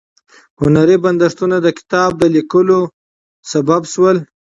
[0.61, 2.79] هنري بندښتونه د کتاب د لیکلو
[3.51, 4.17] لامل شول.